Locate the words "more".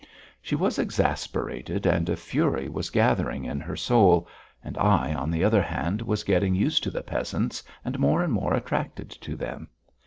7.99-8.23, 8.33-8.55